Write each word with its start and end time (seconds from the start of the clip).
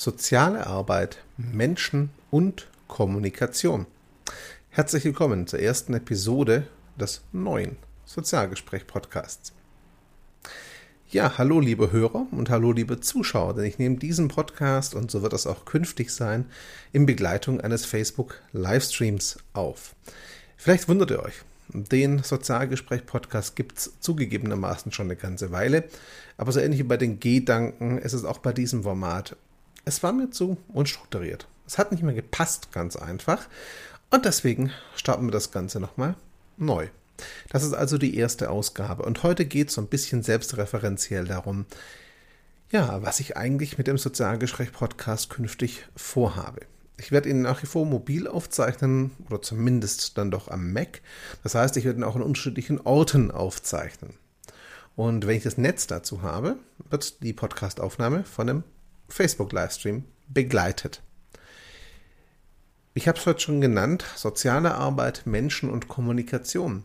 Soziale 0.00 0.64
Arbeit, 0.64 1.24
Menschen 1.36 2.10
und 2.30 2.68
Kommunikation. 2.86 3.86
Herzlich 4.70 5.04
willkommen 5.04 5.48
zur 5.48 5.58
ersten 5.58 5.92
Episode 5.92 6.68
des 6.94 7.22
neuen 7.32 7.74
Sozialgespräch-Podcasts. 8.04 9.52
Ja, 11.10 11.36
hallo 11.36 11.58
liebe 11.58 11.90
Hörer 11.90 12.28
und 12.30 12.48
hallo 12.48 12.70
liebe 12.70 13.00
Zuschauer, 13.00 13.54
denn 13.54 13.64
ich 13.64 13.80
nehme 13.80 13.96
diesen 13.96 14.28
Podcast 14.28 14.94
und 14.94 15.10
so 15.10 15.22
wird 15.22 15.32
es 15.32 15.48
auch 15.48 15.64
künftig 15.64 16.12
sein, 16.12 16.44
in 16.92 17.04
Begleitung 17.04 17.60
eines 17.60 17.84
Facebook-Livestreams 17.84 19.38
auf. 19.52 19.96
Vielleicht 20.56 20.88
wundert 20.88 21.10
ihr 21.10 21.24
euch, 21.24 21.42
den 21.70 22.22
Sozialgespräch-Podcast 22.22 23.56
gibt 23.56 23.78
es 23.78 23.94
zugegebenermaßen 23.98 24.92
schon 24.92 25.06
eine 25.06 25.16
ganze 25.16 25.50
Weile, 25.50 25.88
aber 26.36 26.52
so 26.52 26.60
ähnlich 26.60 26.78
wie 26.78 26.84
bei 26.84 26.96
den 26.96 27.18
Gedanken 27.18 27.98
ist 27.98 28.12
es 28.12 28.24
auch 28.24 28.38
bei 28.38 28.52
diesem 28.52 28.84
Format. 28.84 29.36
Es 29.88 30.02
war 30.02 30.12
mir 30.12 30.28
zu 30.28 30.58
unstrukturiert. 30.68 31.48
Es 31.66 31.78
hat 31.78 31.92
nicht 31.92 32.02
mehr 32.02 32.12
gepasst, 32.12 32.72
ganz 32.72 32.94
einfach. 32.94 33.48
Und 34.10 34.26
deswegen 34.26 34.70
starten 34.94 35.26
wir 35.26 35.30
das 35.30 35.50
Ganze 35.50 35.80
nochmal 35.80 36.14
neu. 36.58 36.88
Das 37.48 37.62
ist 37.62 37.72
also 37.72 37.96
die 37.96 38.14
erste 38.18 38.50
Ausgabe. 38.50 39.02
Und 39.04 39.22
heute 39.22 39.46
geht 39.46 39.68
es 39.68 39.76
so 39.76 39.80
ein 39.80 39.86
bisschen 39.86 40.22
selbstreferenziell 40.22 41.24
darum, 41.24 41.64
ja, 42.70 43.00
was 43.02 43.18
ich 43.18 43.38
eigentlich 43.38 43.78
mit 43.78 43.86
dem 43.86 43.96
Sozialgespräch-Podcast 43.96 45.30
künftig 45.30 45.86
vorhabe. 45.96 46.60
Ich 46.98 47.10
werde 47.10 47.30
ihn 47.30 47.40
nach 47.40 47.62
wie 47.62 47.66
vor 47.66 47.86
mobil 47.86 48.28
aufzeichnen 48.28 49.12
oder 49.30 49.40
zumindest 49.40 50.18
dann 50.18 50.30
doch 50.30 50.48
am 50.48 50.70
Mac. 50.74 51.00
Das 51.42 51.54
heißt, 51.54 51.78
ich 51.78 51.86
werde 51.86 52.00
ihn 52.00 52.04
auch 52.04 52.16
an 52.16 52.20
unterschiedlichen 52.20 52.78
Orten 52.78 53.30
aufzeichnen. 53.30 54.12
Und 54.96 55.26
wenn 55.26 55.38
ich 55.38 55.44
das 55.44 55.56
Netz 55.56 55.86
dazu 55.86 56.20
habe, 56.20 56.58
wird 56.90 57.22
die 57.22 57.32
Podcastaufnahme 57.32 58.24
von 58.24 58.50
einem 58.50 58.64
Facebook-Livestream 59.08 60.04
begleitet. 60.28 61.02
Ich 62.94 63.06
habe 63.06 63.18
es 63.18 63.26
heute 63.26 63.40
schon 63.40 63.60
genannt, 63.60 64.04
soziale 64.16 64.74
Arbeit, 64.74 65.22
Menschen 65.24 65.70
und 65.70 65.88
Kommunikation. 65.88 66.84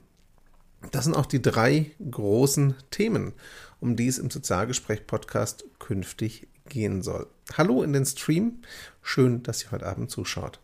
Das 0.91 1.05
sind 1.05 1.15
auch 1.15 1.25
die 1.25 1.41
drei 1.41 1.91
großen 2.11 2.75
Themen, 2.91 3.33
um 3.79 3.95
die 3.95 4.07
es 4.07 4.19
im 4.19 4.29
Sozialgespräch-Podcast 4.29 5.65
künftig 5.79 6.47
gehen 6.69 7.01
soll. 7.01 7.27
Hallo 7.57 7.83
in 7.83 7.93
den 7.93 8.05
Stream. 8.05 8.61
Schön, 9.01 9.43
dass 9.43 9.63
ihr 9.63 9.71
heute 9.71 9.85
Abend 9.85 10.11
zuschaut. 10.11 10.59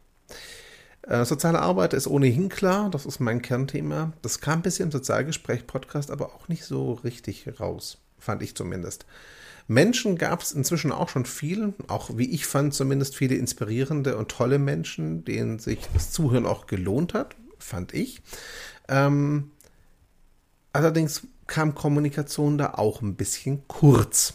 Äh, 1.03 1.25
soziale 1.25 1.59
Arbeit 1.59 1.93
ist 1.93 2.07
ohnehin 2.07 2.49
klar, 2.49 2.89
das 2.89 3.05
ist 3.05 3.19
mein 3.19 3.41
Kernthema. 3.41 4.13
Das 4.21 4.41
kam 4.41 4.61
bisher 4.61 4.85
im 4.85 4.91
Sozialgespräch-Podcast 4.91 6.11
aber 6.11 6.35
auch 6.35 6.47
nicht 6.47 6.65
so 6.65 6.93
richtig 6.93 7.59
raus, 7.59 7.97
fand 8.19 8.41
ich 8.41 8.55
zumindest. 8.55 9.05
Menschen 9.67 10.17
gab 10.17 10.41
es 10.41 10.51
inzwischen 10.51 10.91
auch 10.91 11.09
schon 11.09 11.25
viele, 11.25 11.73
auch 11.87 12.17
wie 12.17 12.31
ich 12.31 12.47
fand, 12.47 12.73
zumindest 12.73 13.15
viele 13.15 13.35
inspirierende 13.35 14.17
und 14.17 14.29
tolle 14.29 14.57
Menschen, 14.57 15.23
denen 15.25 15.59
sich 15.59 15.79
das 15.93 16.11
Zuhören 16.11 16.47
auch 16.47 16.65
gelohnt 16.65 17.13
hat, 17.13 17.35
fand 17.59 17.93
ich. 17.93 18.23
Ähm, 18.87 19.51
allerdings 20.73 21.27
kam 21.45 21.75
Kommunikation 21.75 22.57
da 22.57 22.73
auch 22.73 23.03
ein 23.03 23.15
bisschen 23.15 23.67
kurz. 23.67 24.33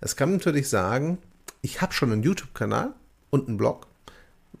Es 0.00 0.14
kann 0.14 0.32
natürlich 0.32 0.68
sagen, 0.68 1.18
ich 1.62 1.80
habe 1.80 1.92
schon 1.92 2.12
einen 2.12 2.22
YouTube-Kanal 2.22 2.94
und 3.30 3.48
einen 3.48 3.56
Blog. 3.56 3.88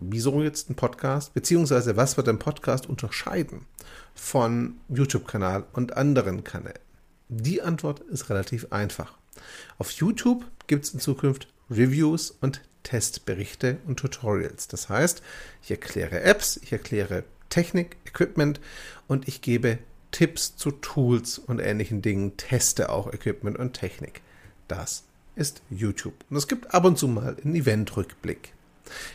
Wieso 0.00 0.42
jetzt 0.42 0.70
ein 0.70 0.74
Podcast? 0.74 1.34
Beziehungsweise 1.34 1.96
was 1.96 2.16
wird 2.16 2.28
ein 2.28 2.38
Podcast 2.38 2.88
unterscheiden 2.88 3.66
von 4.14 4.78
YouTube-Kanal 4.88 5.66
und 5.72 5.96
anderen 5.96 6.42
Kanälen? 6.42 6.89
Die 7.32 7.62
Antwort 7.62 8.00
ist 8.00 8.28
relativ 8.28 8.72
einfach. 8.72 9.16
Auf 9.78 9.92
YouTube 9.92 10.44
gibt 10.66 10.84
es 10.84 10.94
in 10.94 10.98
Zukunft 10.98 11.46
Reviews 11.70 12.32
und 12.32 12.60
Testberichte 12.82 13.78
und 13.86 14.00
Tutorials. 14.00 14.66
Das 14.66 14.88
heißt, 14.88 15.22
ich 15.62 15.70
erkläre 15.70 16.22
Apps, 16.22 16.58
ich 16.60 16.72
erkläre 16.72 17.22
Technik, 17.48 17.98
Equipment 18.04 18.60
und 19.06 19.28
ich 19.28 19.42
gebe 19.42 19.78
Tipps 20.10 20.56
zu 20.56 20.72
Tools 20.72 21.38
und 21.38 21.60
ähnlichen 21.60 22.02
Dingen, 22.02 22.36
teste 22.36 22.90
auch 22.90 23.12
Equipment 23.12 23.56
und 23.60 23.74
Technik. 23.74 24.22
Das 24.66 25.04
ist 25.36 25.62
YouTube. 25.70 26.24
Und 26.30 26.36
es 26.36 26.48
gibt 26.48 26.74
ab 26.74 26.84
und 26.84 26.98
zu 26.98 27.06
mal 27.06 27.36
einen 27.44 27.54
Eventrückblick. 27.54 28.54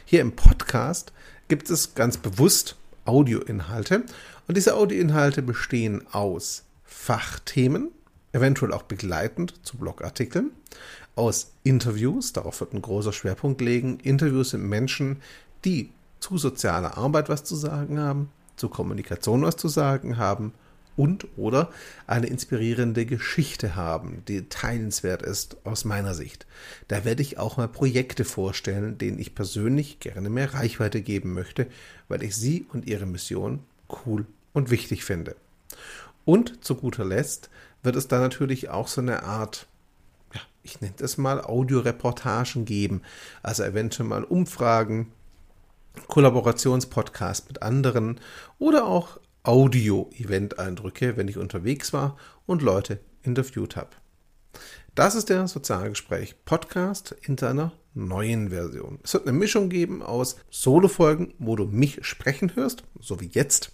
Hier 0.05 0.21
im 0.21 0.37
Podcast 0.37 1.11
gibt 1.49 1.69
es 1.69 1.95
ganz 1.95 2.15
bewusst 2.15 2.77
Audioinhalte. 3.03 4.03
Und 4.47 4.55
diese 4.55 4.75
Audioinhalte 4.75 5.41
bestehen 5.41 6.07
aus 6.13 6.63
Fachthemen, 6.85 7.91
eventuell 8.35 8.73
auch 8.73 8.83
begleitend 8.83 9.65
zu 9.65 9.77
Blogartikeln, 9.77 10.51
aus 11.15 11.53
Interviews, 11.63 12.33
darauf 12.33 12.59
wird 12.59 12.73
ein 12.73 12.81
großer 12.81 13.13
Schwerpunkt 13.13 13.61
legen, 13.61 13.99
Interviews 14.01 14.51
mit 14.53 14.63
Menschen, 14.63 15.21
die 15.63 15.89
zu 16.19 16.37
sozialer 16.37 16.97
Arbeit 16.97 17.29
was 17.29 17.45
zu 17.45 17.55
sagen 17.55 17.99
haben, 17.99 18.29
zu 18.57 18.67
Kommunikation 18.67 19.41
was 19.41 19.55
zu 19.55 19.69
sagen 19.69 20.17
haben 20.17 20.53
und 20.97 21.27
oder 21.37 21.71
eine 22.07 22.27
inspirierende 22.27 23.05
Geschichte 23.05 23.75
haben, 23.75 24.23
die 24.27 24.47
teilenswert 24.49 25.21
ist 25.21 25.57
aus 25.65 25.85
meiner 25.85 26.13
Sicht. 26.13 26.45
Da 26.87 27.05
werde 27.05 27.21
ich 27.21 27.37
auch 27.37 27.57
mal 27.57 27.67
Projekte 27.67 28.25
vorstellen, 28.25 28.97
denen 28.97 29.19
ich 29.19 29.35
persönlich 29.35 29.99
gerne 29.99 30.29
mehr 30.29 30.53
Reichweite 30.53 31.01
geben 31.01 31.33
möchte, 31.33 31.67
weil 32.07 32.23
ich 32.23 32.35
sie 32.35 32.65
und 32.71 32.85
ihre 32.85 33.05
Mission 33.05 33.59
cool 34.05 34.25
und 34.53 34.71
wichtig 34.71 35.03
finde. 35.05 35.35
Und 36.25 36.63
zu 36.63 36.75
guter 36.75 37.05
Letzt 37.05 37.49
wird 37.83 37.95
es 37.95 38.07
da 38.07 38.19
natürlich 38.19 38.69
auch 38.69 38.87
so 38.87 38.99
eine 38.99 39.23
Art, 39.23 39.67
ja, 40.33 40.41
ich 40.63 40.81
nenne 40.81 40.95
es 40.99 41.17
mal 41.17 41.39
Audioreportagen 41.41 42.65
geben, 42.65 43.03
also 43.43 43.63
eventuell 43.63 44.09
mal 44.09 44.23
Umfragen, 44.23 45.11
Kollaborationspodcast 46.07 47.47
mit 47.47 47.61
anderen 47.61 48.19
oder 48.59 48.85
auch 48.85 49.19
Audio-Event-Eindrücke, 49.43 51.15
wenn 51.15 51.27
ich 51.27 51.37
unterwegs 51.37 51.93
war 51.93 52.17
und 52.45 52.61
Leute 52.61 52.99
interviewt 53.21 53.75
habe. 53.75 53.91
Das 54.95 55.13
ist 55.15 55.29
der 55.29 55.47
Sozialgespräch-Podcast 55.47 57.15
in 57.21 57.37
seiner 57.37 57.73
neuen 57.93 58.49
Version. 58.49 58.99
Es 59.03 59.13
wird 59.13 59.27
eine 59.27 59.37
Mischung 59.37 59.69
geben 59.69 60.01
aus 60.01 60.37
Solo-Folgen, 60.49 61.33
wo 61.37 61.55
du 61.55 61.65
mich 61.65 62.05
sprechen 62.05 62.55
hörst, 62.55 62.83
so 62.99 63.19
wie 63.19 63.29
jetzt, 63.31 63.71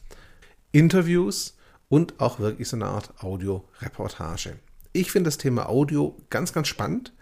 Interviews 0.72 1.56
und 1.91 2.22
auch 2.22 2.40
wirklich 2.40 2.69
so 2.69 2.78
eine 2.78 2.85
Art 2.85 3.22
Audio-Reportage. 3.22 4.56
Ich 4.94 5.12
finde 5.12 5.28
das 5.28 5.38
Thema 5.38 5.68
Audio 5.68 6.18
ganz, 6.29 6.53
ganz 6.53 6.69
spannend. 6.69 7.13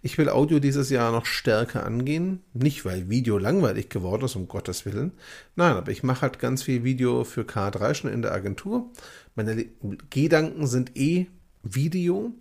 Ich 0.00 0.16
will 0.16 0.28
Audio 0.28 0.60
dieses 0.60 0.90
Jahr 0.90 1.10
noch 1.10 1.26
stärker 1.26 1.84
angehen. 1.84 2.40
Nicht, 2.54 2.84
weil 2.84 3.10
Video 3.10 3.36
langweilig 3.36 3.88
geworden 3.88 4.24
ist, 4.24 4.36
um 4.36 4.46
Gottes 4.46 4.86
Willen. 4.86 5.10
Nein, 5.56 5.74
aber 5.74 5.90
ich 5.90 6.04
mache 6.04 6.22
halt 6.22 6.38
ganz 6.38 6.62
viel 6.62 6.84
Video 6.84 7.24
für 7.24 7.42
K3 7.42 7.94
schon 7.94 8.12
in 8.12 8.22
der 8.22 8.32
Agentur. 8.32 8.90
Meine 9.34 9.66
Gedanken 10.10 10.68
sind 10.68 10.96
eh 10.96 11.26
Video. 11.64 12.32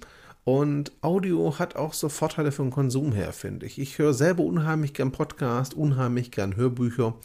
Und 0.44 0.92
Audio 1.02 1.60
hat 1.60 1.76
auch 1.76 1.94
so 1.94 2.10
Vorteile 2.10 2.52
den 2.52 2.72
Konsum 2.72 3.12
her, 3.12 3.32
finde 3.32 3.66
ich. 3.68 3.78
Ich 3.80 4.00
höre 4.00 4.14
selber 4.14 4.44
unheimlich 4.44 4.94
gern 4.94 5.12
Podcast, 5.12 5.76
unheimlich 5.76 6.32
gern 6.32 6.56
Hörbücher. 6.56 7.16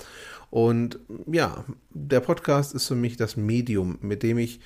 Und 0.51 0.99
ja, 1.27 1.65
der 1.91 2.21
Podcast 2.21 2.75
ist 2.75 2.89
für 2.89 2.95
mich 2.95 3.17
das 3.17 3.37
Medium, 3.37 3.99
mit 4.03 4.23
dem 4.23 4.39
ich 4.39 4.61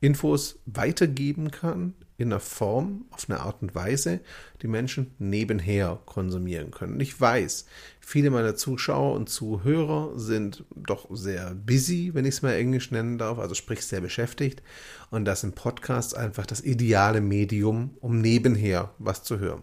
Infos 0.00 0.58
weitergeben 0.66 1.50
kann 1.50 1.94
in 2.16 2.32
einer 2.32 2.40
Form, 2.40 3.06
auf 3.10 3.28
eine 3.28 3.40
Art 3.40 3.62
und 3.62 3.74
Weise, 3.74 4.20
die 4.60 4.68
Menschen 4.68 5.14
nebenher 5.18 6.00
konsumieren 6.04 6.70
können. 6.70 7.00
Ich 7.00 7.18
weiß, 7.18 7.64
viele 7.98 8.30
meiner 8.30 8.54
Zuschauer 8.56 9.14
und 9.14 9.30
Zuhörer 9.30 10.18
sind 10.18 10.64
doch 10.76 11.08
sehr 11.10 11.54
busy, 11.54 12.10
wenn 12.12 12.26
ich 12.26 12.34
es 12.34 12.42
mal 12.42 12.52
Englisch 12.52 12.90
nennen 12.90 13.16
darf, 13.16 13.38
also 13.38 13.54
sprich 13.54 13.84
sehr 13.86 14.02
beschäftigt. 14.02 14.62
Und 15.10 15.24
das 15.24 15.40
sind 15.40 15.54
Podcasts 15.54 16.12
einfach 16.12 16.44
das 16.44 16.60
ideale 16.60 17.22
Medium, 17.22 17.96
um 18.00 18.20
nebenher 18.20 18.92
was 18.98 19.22
zu 19.22 19.38
hören. 19.38 19.62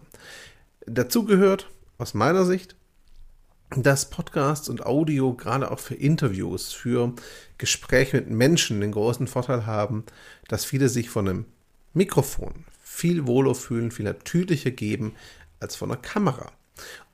Dazu 0.84 1.24
gehört 1.24 1.68
aus 1.96 2.14
meiner 2.14 2.44
Sicht 2.44 2.74
dass 3.76 4.08
Podcasts 4.08 4.68
und 4.68 4.86
Audio 4.86 5.34
gerade 5.34 5.70
auch 5.70 5.78
für 5.78 5.94
Interviews, 5.94 6.72
für 6.72 7.12
Gespräche 7.58 8.16
mit 8.16 8.30
Menschen 8.30 8.80
den 8.80 8.92
großen 8.92 9.26
Vorteil 9.26 9.66
haben, 9.66 10.04
dass 10.48 10.64
viele 10.64 10.88
sich 10.88 11.10
von 11.10 11.28
einem 11.28 11.44
Mikrofon 11.92 12.64
viel 12.82 13.26
wohler 13.26 13.54
fühlen, 13.54 13.90
viel 13.90 14.06
natürlicher 14.06 14.70
geben 14.70 15.14
als 15.60 15.76
von 15.76 15.90
einer 15.90 16.00
Kamera. 16.00 16.52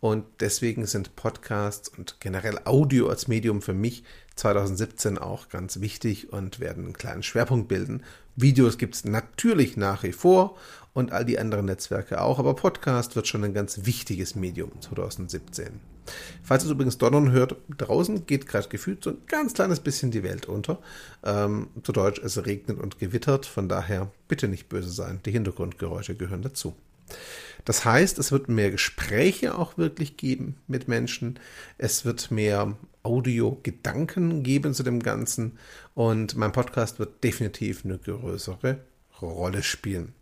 Und 0.01 0.27
deswegen 0.41 0.87
sind 0.87 1.17
Podcasts 1.17 1.89
und 1.89 2.21
generell 2.21 2.61
Audio 2.65 3.09
als 3.09 3.29
Medium 3.29 3.63
für 3.63 3.73
mich 3.73 4.05
2017 4.37 5.19
auch 5.19 5.49
ganz 5.49 5.81
wichtig 5.81 6.33
und 6.33 6.61
werden 6.61 6.85
einen 6.85 6.93
kleinen 6.93 7.23
Schwerpunkt 7.23 7.69
bilden. 7.69 8.03
Videos 8.37 8.79
gibt 8.79 8.95
es 8.95 9.05
natürlich 9.05 9.77
nach 9.77 10.03
wie 10.03 10.13
vor 10.13 10.57
und 10.93 11.13
all 11.13 11.25
die 11.25 11.39
anderen 11.39 11.67
Netzwerke 11.67 12.21
auch, 12.21 12.39
aber 12.39 12.55
Podcast 12.55 13.17
wird 13.17 13.27
schon 13.27 13.45
ein 13.45 13.55
ganz 13.55 13.81
wichtiges 13.85 14.35
Medium 14.35 14.71
2017. 14.81 15.94
Falls 16.43 16.65
es 16.65 16.71
übrigens 16.71 16.99
donnern 16.99 17.33
hört, 17.33 17.57
draußen 17.77 18.27
geht 18.27 18.47
gerade 18.47 18.69
gefühlt 18.69 19.03
so 19.03 19.11
ein 19.11 19.19
ganz 19.27 19.55
kleines 19.55 19.81
bisschen 19.81 20.11
die 20.11 20.23
Welt 20.23 20.47
unter. 20.47 20.81
Ähm, 21.25 21.69
zu 21.83 21.93
Deutsch, 21.93 22.21
es 22.23 22.45
regnet 22.45 22.79
und 22.79 22.99
gewittert, 22.99 23.47
von 23.47 23.69
daher 23.69 24.11
bitte 24.29 24.49
nicht 24.49 24.69
böse 24.69 24.91
sein, 24.91 25.21
die 25.25 25.33
Hintergrundgeräusche 25.33 26.15
gehören 26.15 26.43
dazu. 26.43 26.75
Das 27.65 27.85
heißt, 27.85 28.19
es 28.19 28.33
wird 28.33 28.49
mehr 28.49 28.71
Gespräche 28.71 29.57
auch 29.59 29.79
wirklich 29.79 30.17
geben 30.17 30.57
mit 30.67 30.89
Menschen. 30.89 31.39
Es 31.79 32.05
wird 32.05 32.31
mehr 32.31 32.77
Audio-Gedanken 33.03 34.43
geben 34.43 34.75
zu 34.75 34.83
dem 34.83 35.01
Ganzen. 35.01 35.59
Und 35.95 36.37
mein 36.37 36.53
Podcast 36.53 36.99
wird 36.99 37.25
definitiv 37.25 37.85
eine 37.85 37.99
größere 37.99 38.81
Rolle 39.21 39.63
spielen. 39.63 40.15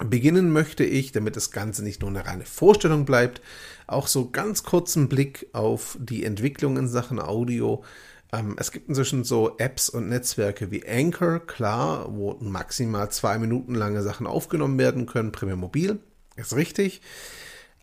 Beginnen 0.00 0.52
möchte 0.52 0.84
ich, 0.84 1.12
damit 1.12 1.36
das 1.36 1.50
Ganze 1.50 1.84
nicht 1.84 2.00
nur 2.00 2.10
eine 2.10 2.26
reine 2.26 2.44
Vorstellung 2.44 3.04
bleibt, 3.04 3.42
auch 3.86 4.06
so 4.06 4.30
ganz 4.30 4.62
kurzen 4.62 5.08
Blick 5.08 5.48
auf 5.52 5.98
die 6.00 6.24
Entwicklung 6.24 6.76
in 6.78 6.88
Sachen 6.88 7.20
Audio. 7.20 7.84
Ähm, 8.32 8.56
es 8.58 8.72
gibt 8.72 8.88
inzwischen 8.88 9.22
so 9.22 9.56
Apps 9.58 9.90
und 9.90 10.08
Netzwerke 10.08 10.70
wie 10.70 10.86
Anchor, 10.88 11.40
klar, 11.40 12.06
wo 12.16 12.36
maximal 12.40 13.10
zwei 13.10 13.38
Minuten 13.38 13.74
lange 13.74 14.02
Sachen 14.02 14.26
aufgenommen 14.26 14.78
werden 14.78 15.04
können, 15.06 15.30
primär 15.30 15.56
mobil, 15.56 16.00
ist 16.36 16.56
richtig. 16.56 17.02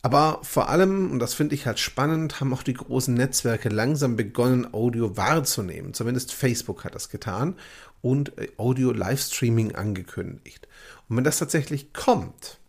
Aber 0.01 0.39
vor 0.43 0.69
allem, 0.69 1.11
und 1.11 1.19
das 1.19 1.33
finde 1.33 1.55
ich 1.55 1.65
halt 1.65 1.79
spannend, 1.79 2.39
haben 2.39 2.53
auch 2.53 2.63
die 2.63 2.73
großen 2.73 3.13
Netzwerke 3.13 3.69
langsam 3.69 4.15
begonnen, 4.15 4.73
Audio 4.73 5.17
wahrzunehmen. 5.17 5.93
Zumindest 5.93 6.33
Facebook 6.33 6.85
hat 6.85 6.95
das 6.95 7.09
getan 7.09 7.55
und 8.01 8.37
äh, 8.37 8.49
Audio-Livestreaming 8.57 9.75
angekündigt. 9.75 10.67
Und 11.09 11.17
wenn 11.17 11.23
das 11.25 11.39
tatsächlich 11.39 11.91
kommt, 11.91 12.59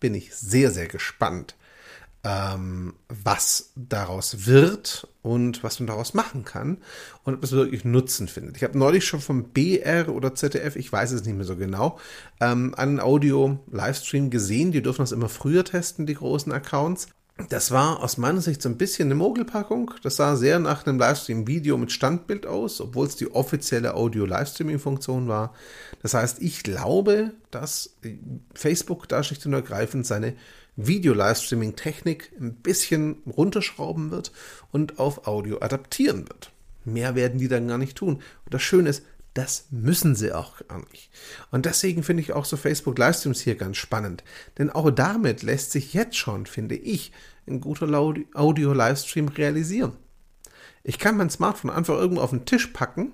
bin 0.00 0.14
ich 0.14 0.34
sehr, 0.34 0.70
sehr 0.70 0.88
gespannt, 0.88 1.54
ähm, 2.22 2.94
was 3.08 3.72
daraus 3.76 4.46
wird 4.46 5.08
und 5.22 5.64
was 5.64 5.80
man 5.80 5.86
daraus 5.86 6.12
machen 6.12 6.44
kann 6.44 6.78
und 7.24 7.34
ob 7.34 7.42
es 7.42 7.52
wirklich 7.52 7.84
Nutzen 7.84 8.28
findet. 8.28 8.58
Ich 8.58 8.62
habe 8.62 8.78
neulich 8.78 9.06
schon 9.06 9.20
vom 9.20 9.44
BR 9.44 10.08
oder 10.10 10.34
ZDF, 10.34 10.76
ich 10.76 10.92
weiß 10.92 11.12
es 11.12 11.24
nicht 11.24 11.36
mehr 11.36 11.46
so 11.46 11.56
genau, 11.56 11.98
ähm, 12.40 12.74
einen 12.76 13.00
Audio-Livestream 13.00 14.28
gesehen. 14.30 14.72
Die 14.72 14.82
dürfen 14.82 15.02
das 15.02 15.12
immer 15.12 15.30
früher 15.30 15.64
testen, 15.64 16.06
die 16.06 16.14
großen 16.14 16.52
Accounts. 16.52 17.08
Das 17.48 17.70
war 17.70 18.02
aus 18.02 18.18
meiner 18.18 18.42
Sicht 18.42 18.60
so 18.60 18.68
ein 18.68 18.76
bisschen 18.76 19.08
eine 19.08 19.14
Mogelpackung. 19.14 19.92
Das 20.02 20.16
sah 20.16 20.36
sehr 20.36 20.58
nach 20.58 20.86
einem 20.86 20.98
Livestream-Video 20.98 21.78
mit 21.78 21.90
Standbild 21.90 22.46
aus, 22.46 22.82
obwohl 22.82 23.06
es 23.06 23.16
die 23.16 23.32
offizielle 23.32 23.94
Audio-Livestreaming-Funktion 23.94 25.26
war. 25.26 25.54
Das 26.02 26.12
heißt, 26.12 26.42
ich 26.42 26.62
glaube, 26.62 27.32
dass 27.50 27.96
Facebook 28.52 29.08
da 29.08 29.22
schlicht 29.22 29.46
und 29.46 29.54
ergreifend 29.54 30.06
seine 30.06 30.34
Video-Livestreaming-Technik 30.86 32.32
ein 32.40 32.54
bisschen 32.54 33.22
runterschrauben 33.26 34.10
wird 34.10 34.32
und 34.70 34.98
auf 34.98 35.26
Audio 35.26 35.58
adaptieren 35.60 36.28
wird. 36.28 36.52
Mehr 36.84 37.14
werden 37.14 37.38
die 37.38 37.48
dann 37.48 37.68
gar 37.68 37.78
nicht 37.78 37.96
tun. 37.96 38.22
Und 38.44 38.54
das 38.54 38.62
Schöne 38.62 38.90
ist, 38.90 39.04
das 39.34 39.66
müssen 39.70 40.16
sie 40.16 40.32
auch 40.32 40.66
gar 40.66 40.80
nicht. 40.90 41.10
Und 41.50 41.66
deswegen 41.66 42.02
finde 42.02 42.22
ich 42.22 42.32
auch 42.32 42.44
so 42.44 42.56
Facebook 42.56 42.98
Livestreams 42.98 43.40
hier 43.40 43.54
ganz 43.54 43.76
spannend. 43.76 44.24
Denn 44.58 44.70
auch 44.70 44.90
damit 44.90 45.42
lässt 45.42 45.70
sich 45.72 45.94
jetzt 45.94 46.16
schon, 46.16 46.46
finde 46.46 46.74
ich, 46.74 47.12
ein 47.46 47.60
guter 47.60 47.88
Audio-Livestream 48.34 49.28
realisieren. 49.28 49.92
Ich 50.82 50.98
kann 50.98 51.16
mein 51.16 51.30
Smartphone 51.30 51.70
einfach 51.70 51.94
irgendwo 51.94 52.22
auf 52.22 52.30
den 52.30 52.44
Tisch 52.44 52.68
packen, 52.68 53.12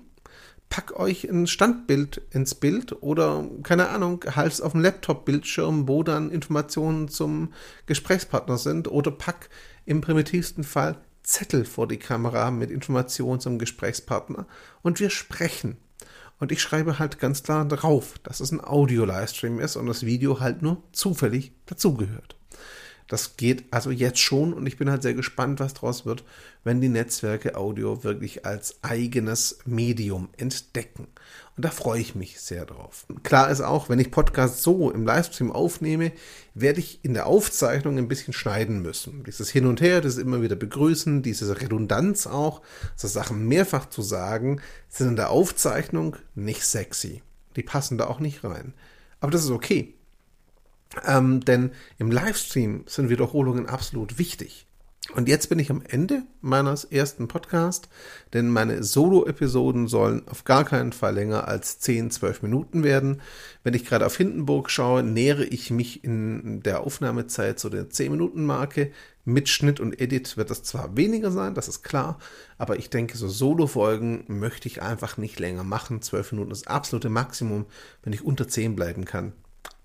pack 0.69 0.99
euch 0.99 1.29
ein 1.29 1.47
Standbild 1.47 2.21
ins 2.31 2.55
Bild 2.55 3.01
oder, 3.01 3.47
keine 3.63 3.89
Ahnung, 3.89 4.23
halt 4.35 4.61
auf 4.61 4.73
dem 4.73 4.81
Laptop-Bildschirm, 4.81 5.87
wo 5.87 6.03
dann 6.03 6.31
Informationen 6.31 7.07
zum 7.07 7.53
Gesprächspartner 7.85 8.57
sind 8.57 8.87
oder 8.87 9.11
pack 9.11 9.49
im 9.85 10.01
primitivsten 10.01 10.63
Fall 10.63 10.97
Zettel 11.23 11.65
vor 11.65 11.87
die 11.87 11.97
Kamera 11.97 12.51
mit 12.51 12.71
Informationen 12.71 13.39
zum 13.39 13.59
Gesprächspartner 13.59 14.47
und 14.81 14.99
wir 14.99 15.09
sprechen. 15.09 15.77
Und 16.39 16.51
ich 16.51 16.61
schreibe 16.61 16.99
halt 16.99 17.19
ganz 17.19 17.43
klar 17.43 17.67
drauf, 17.67 18.15
dass 18.23 18.39
es 18.39 18.51
ein 18.51 18.63
Audio-Livestream 18.63 19.59
ist 19.59 19.75
und 19.75 19.87
das 19.87 20.05
Video 20.05 20.39
halt 20.39 20.61
nur 20.61 20.83
zufällig 20.91 21.51
dazugehört. 21.65 22.37
Das 23.07 23.37
geht 23.37 23.65
also 23.71 23.89
jetzt 23.89 24.19
schon 24.19 24.53
und 24.53 24.65
ich 24.65 24.77
bin 24.77 24.89
halt 24.89 25.01
sehr 25.01 25.13
gespannt, 25.13 25.59
was 25.59 25.73
daraus 25.73 26.05
wird, 26.05 26.23
wenn 26.63 26.81
die 26.81 26.89
Netzwerke 26.89 27.55
Audio 27.55 28.03
wirklich 28.03 28.45
als 28.45 28.79
eigenes 28.81 29.59
Medium 29.65 30.29
entdecken. 30.35 31.07
Und 31.55 31.65
da 31.65 31.69
freue 31.69 32.01
ich 32.01 32.15
mich 32.15 32.39
sehr 32.39 32.65
drauf. 32.65 33.05
Klar 33.23 33.49
ist 33.49 33.61
auch, 33.61 33.89
wenn 33.89 33.99
ich 33.99 34.11
Podcasts 34.11 34.61
so 34.61 34.91
im 34.91 35.05
Livestream 35.05 35.51
aufnehme, 35.51 36.11
werde 36.53 36.79
ich 36.79 37.03
in 37.03 37.13
der 37.13 37.25
Aufzeichnung 37.27 37.97
ein 37.97 38.09
bisschen 38.09 38.33
schneiden 38.33 38.81
müssen. 38.81 39.23
Dieses 39.23 39.49
Hin 39.49 39.65
und 39.65 39.81
Her, 39.81 40.01
das 40.01 40.17
immer 40.17 40.41
wieder 40.41 40.55
begrüßen, 40.55 41.23
diese 41.23 41.59
Redundanz 41.61 42.27
auch, 42.27 42.61
so 42.95 43.07
Sachen 43.07 43.47
mehrfach 43.47 43.89
zu 43.89 44.01
sagen, 44.01 44.61
sind 44.89 45.09
in 45.09 45.15
der 45.15 45.29
Aufzeichnung 45.29 46.17
nicht 46.35 46.63
sexy. 46.63 47.23
Die 47.55 47.63
passen 47.63 47.97
da 47.97 48.05
auch 48.05 48.19
nicht 48.19 48.43
rein. 48.43 48.73
Aber 49.19 49.31
das 49.31 49.45
ist 49.45 49.51
okay. 49.51 49.96
Ähm, 51.05 51.41
denn 51.41 51.71
im 51.97 52.11
Livestream 52.11 52.83
sind 52.87 53.09
Wiederholungen 53.09 53.67
absolut 53.67 54.17
wichtig. 54.17 54.67
Und 55.15 55.29
jetzt 55.29 55.47
bin 55.47 55.57
ich 55.57 55.71
am 55.71 55.81
Ende 55.87 56.23
meines 56.41 56.83
ersten 56.83 57.29
Podcasts, 57.29 57.87
denn 58.33 58.49
meine 58.49 58.83
Solo-Episoden 58.83 59.87
sollen 59.87 60.27
auf 60.27 60.43
gar 60.43 60.65
keinen 60.65 60.91
Fall 60.91 61.15
länger 61.15 61.47
als 61.47 61.79
10, 61.79 62.11
12 62.11 62.41
Minuten 62.41 62.83
werden. 62.83 63.21
Wenn 63.63 63.73
ich 63.73 63.85
gerade 63.85 64.05
auf 64.05 64.17
Hindenburg 64.17 64.69
schaue, 64.69 65.03
nähere 65.03 65.45
ich 65.45 65.71
mich 65.71 66.03
in 66.03 66.61
der 66.61 66.81
Aufnahmezeit 66.81 67.57
zu 67.57 67.69
der 67.69 67.89
10-Minuten-Marke. 67.89 68.91
Mit 69.23 69.47
Schnitt 69.49 69.79
und 69.79 69.99
Edit 69.99 70.35
wird 70.35 70.49
das 70.49 70.63
zwar 70.63 70.95
weniger 70.97 71.31
sein, 71.31 71.53
das 71.53 71.67
ist 71.67 71.83
klar, 71.83 72.17
aber 72.57 72.77
ich 72.77 72.89
denke, 72.89 73.17
so 73.17 73.27
Solo-Folgen 73.27 74.23
möchte 74.27 74.67
ich 74.67 74.81
einfach 74.81 75.17
nicht 75.17 75.39
länger 75.39 75.63
machen. 75.63 76.01
12 76.01 76.33
Minuten 76.33 76.51
ist 76.51 76.65
das 76.65 76.73
absolute 76.73 77.09
Maximum, 77.09 77.65
wenn 78.03 78.13
ich 78.13 78.23
unter 78.23 78.47
10 78.47 78.75
bleiben 78.75 79.05
kann 79.05 79.33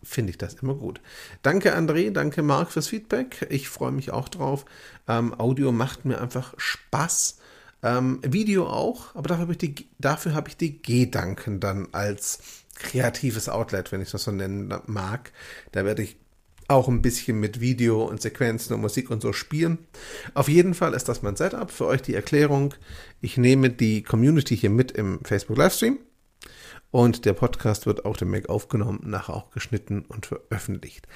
finde 0.02 0.30
ich 0.30 0.38
das 0.38 0.54
immer 0.54 0.74
gut. 0.74 1.00
Danke 1.42 1.76
André, 1.76 2.10
danke 2.10 2.42
Marc 2.42 2.72
fürs 2.72 2.88
Feedback. 2.88 3.46
Ich 3.50 3.68
freue 3.68 3.92
mich 3.92 4.10
auch 4.10 4.28
drauf. 4.28 4.64
Ähm, 5.08 5.38
Audio 5.38 5.72
macht 5.72 6.04
mir 6.04 6.20
einfach 6.20 6.54
Spaß. 6.56 7.38
Ähm, 7.84 8.20
Video 8.22 8.66
auch, 8.66 9.14
aber 9.14 9.28
dafür 9.28 9.42
habe 9.42 9.52
ich 9.52 9.58
die, 9.58 9.88
dafür 9.98 10.34
habe 10.34 10.48
ich 10.48 10.56
die 10.56 10.80
Gedanken 10.82 11.58
dann 11.58 11.88
als 11.92 12.38
kreatives 12.76 13.48
Outlet, 13.48 13.90
wenn 13.92 14.00
ich 14.00 14.10
das 14.10 14.24
so 14.24 14.30
nennen 14.30 14.72
mag. 14.86 15.32
Da 15.72 15.84
werde 15.84 16.02
ich 16.02 16.16
auch 16.68 16.88
ein 16.88 17.02
bisschen 17.02 17.40
mit 17.40 17.60
Video 17.60 18.02
und 18.04 18.22
Sequenzen 18.22 18.74
und 18.74 18.80
Musik 18.80 19.10
und 19.10 19.20
so 19.20 19.32
spielen. 19.32 19.78
Auf 20.34 20.48
jeden 20.48 20.74
Fall 20.74 20.94
ist 20.94 21.08
das 21.08 21.22
mein 21.22 21.36
Setup. 21.36 21.70
Für 21.70 21.86
euch 21.86 22.02
die 22.02 22.14
Erklärung. 22.14 22.74
Ich 23.20 23.36
nehme 23.36 23.70
die 23.70 24.02
Community 24.02 24.56
hier 24.56 24.70
mit 24.70 24.92
im 24.92 25.20
Facebook 25.24 25.58
Livestream. 25.58 25.98
Und 26.92 27.24
der 27.24 27.32
Podcast 27.32 27.86
wird 27.86 28.04
auf 28.04 28.18
dem 28.18 28.30
Mac 28.30 28.50
aufgenommen, 28.50 29.00
nachher 29.04 29.34
auch 29.34 29.50
geschnitten 29.50 30.04
und 30.08 30.26
veröffentlicht. 30.26 31.08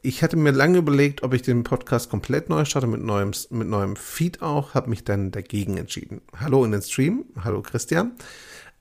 Ich 0.00 0.22
hatte 0.22 0.36
mir 0.36 0.52
lange 0.52 0.78
überlegt, 0.78 1.24
ob 1.24 1.34
ich 1.34 1.42
den 1.42 1.64
Podcast 1.64 2.08
komplett 2.10 2.48
neu 2.48 2.64
starte 2.64 2.86
mit 2.86 3.02
neuem, 3.02 3.32
mit 3.50 3.66
neuem 3.66 3.96
Feed 3.96 4.40
auch, 4.40 4.74
habe 4.74 4.88
mich 4.88 5.02
dann 5.02 5.32
dagegen 5.32 5.78
entschieden. 5.78 6.20
Hallo 6.38 6.64
in 6.64 6.70
den 6.70 6.80
Stream, 6.80 7.24
hallo 7.42 7.60
Christian. 7.60 8.12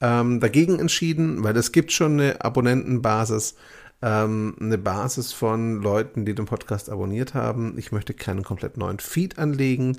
Ähm, 0.02 0.40
dagegen 0.40 0.78
entschieden, 0.78 1.44
weil 1.44 1.58
es 1.58 1.72
gibt 1.72 1.92
schon 1.92 2.20
eine 2.20 2.46
Abonnentenbasis, 2.46 3.56
ähm, 4.04 4.56
eine 4.60 4.78
Basis 4.78 5.34
von 5.34 5.82
Leuten, 5.82 6.26
die 6.26 6.36
den 6.36 6.46
Podcast 6.46 6.92
abonniert 6.92 7.34
haben. 7.34 7.76
Ich 7.80 7.92
möchte 7.92 8.14
keinen 8.14 8.44
komplett 8.44 8.78
neuen 8.78 9.00
Feed 9.00 9.40
anlegen. 9.40 9.98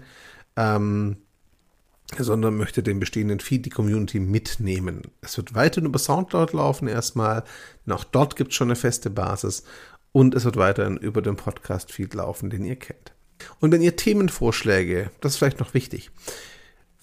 Ähm, 0.54 1.16
sondern 2.18 2.56
möchte 2.56 2.82
den 2.82 3.00
bestehenden 3.00 3.40
Feed, 3.40 3.66
die 3.66 3.70
Community 3.70 4.20
mitnehmen. 4.20 5.02
Es 5.20 5.36
wird 5.36 5.54
weiterhin 5.54 5.88
über 5.88 5.98
Soundcloud 5.98 6.52
laufen 6.52 6.88
erstmal, 6.88 7.44
denn 7.84 7.94
auch 7.94 8.04
dort 8.04 8.36
gibt 8.36 8.50
es 8.50 8.56
schon 8.56 8.68
eine 8.68 8.76
feste 8.76 9.10
Basis 9.10 9.64
und 10.12 10.34
es 10.34 10.44
wird 10.44 10.56
weiterhin 10.56 10.96
über 10.96 11.20
den 11.20 11.36
Podcast-Feed 11.36 12.14
laufen, 12.14 12.50
den 12.50 12.64
ihr 12.64 12.76
kennt. 12.76 13.12
Und 13.60 13.72
wenn 13.72 13.82
ihr 13.82 13.96
Themenvorschläge, 13.96 15.10
das 15.20 15.32
ist 15.32 15.38
vielleicht 15.38 15.60
noch 15.60 15.74
wichtig, 15.74 16.10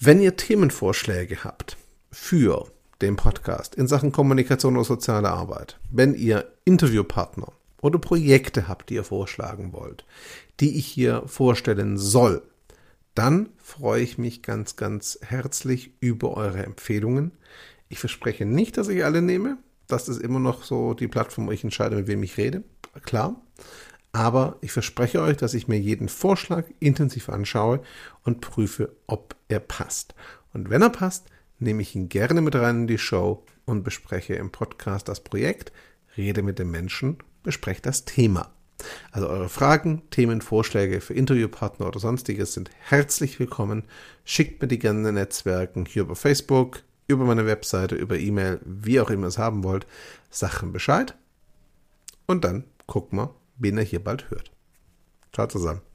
wenn 0.00 0.20
ihr 0.20 0.36
Themenvorschläge 0.36 1.44
habt 1.44 1.76
für 2.10 2.66
den 3.00 3.16
Podcast 3.16 3.74
in 3.74 3.86
Sachen 3.86 4.12
Kommunikation 4.12 4.76
und 4.76 4.84
soziale 4.84 5.30
Arbeit, 5.30 5.78
wenn 5.90 6.14
ihr 6.14 6.50
Interviewpartner 6.64 7.52
oder 7.80 7.98
Projekte 7.98 8.66
habt, 8.66 8.90
die 8.90 8.94
ihr 8.94 9.04
vorschlagen 9.04 9.72
wollt, 9.72 10.04
die 10.60 10.76
ich 10.78 10.86
hier 10.86 11.22
vorstellen 11.26 11.98
soll, 11.98 12.42
dann 13.14 13.48
freue 13.58 14.02
ich 14.02 14.18
mich 14.18 14.42
ganz, 14.42 14.76
ganz 14.76 15.18
herzlich 15.22 15.92
über 16.00 16.36
eure 16.36 16.64
Empfehlungen. 16.64 17.32
Ich 17.88 17.98
verspreche 17.98 18.44
nicht, 18.44 18.76
dass 18.76 18.88
ich 18.88 19.04
alle 19.04 19.22
nehme. 19.22 19.58
Das 19.86 20.08
ist 20.08 20.20
immer 20.20 20.40
noch 20.40 20.64
so 20.64 20.94
die 20.94 21.08
Plattform, 21.08 21.46
wo 21.46 21.52
ich 21.52 21.62
entscheide, 21.62 21.96
mit 21.96 22.06
wem 22.06 22.22
ich 22.22 22.36
rede. 22.36 22.64
Klar. 23.04 23.40
Aber 24.12 24.58
ich 24.60 24.72
verspreche 24.72 25.20
euch, 25.20 25.36
dass 25.36 25.54
ich 25.54 25.68
mir 25.68 25.78
jeden 25.78 26.08
Vorschlag 26.08 26.66
intensiv 26.78 27.28
anschaue 27.28 27.82
und 28.22 28.40
prüfe, 28.40 28.94
ob 29.06 29.34
er 29.48 29.60
passt. 29.60 30.14
Und 30.52 30.70
wenn 30.70 30.82
er 30.82 30.90
passt, 30.90 31.26
nehme 31.58 31.82
ich 31.82 31.94
ihn 31.94 32.08
gerne 32.08 32.40
mit 32.40 32.54
rein 32.54 32.82
in 32.82 32.86
die 32.86 32.98
Show 32.98 33.44
und 33.64 33.82
bespreche 33.82 34.34
im 34.34 34.50
Podcast 34.50 35.08
das 35.08 35.20
Projekt, 35.22 35.72
rede 36.16 36.42
mit 36.42 36.58
den 36.58 36.70
Menschen, 36.70 37.18
bespreche 37.42 37.82
das 37.82 38.04
Thema. 38.04 38.53
Also 39.12 39.28
eure 39.28 39.48
Fragen, 39.48 40.02
Themen, 40.10 40.40
Vorschläge 40.40 41.00
für 41.00 41.14
Interviewpartner 41.14 41.86
oder 41.86 42.00
sonstiges 42.00 42.52
sind 42.52 42.70
herzlich 42.80 43.38
willkommen. 43.38 43.84
Schickt 44.24 44.60
mir 44.60 44.68
die 44.68 44.78
gerne 44.78 45.12
Netzwerken, 45.12 45.86
hier 45.86 46.02
über 46.02 46.16
Facebook, 46.16 46.82
über 47.06 47.24
meine 47.24 47.46
Webseite, 47.46 47.94
über 47.94 48.18
E-Mail, 48.18 48.60
wie 48.64 49.00
auch 49.00 49.10
immer 49.10 49.24
ihr 49.24 49.28
es 49.28 49.38
haben 49.38 49.64
wollt. 49.64 49.86
Sachen 50.30 50.72
Bescheid. 50.72 51.14
Und 52.26 52.44
dann 52.44 52.64
gucken 52.86 53.18
wir, 53.18 53.34
wen 53.56 53.78
er 53.78 53.84
hier 53.84 54.02
bald 54.02 54.30
hört. 54.30 54.50
Ciao 55.32 55.46
zusammen. 55.46 55.93